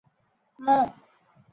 ମୁଁ- 0.69 0.81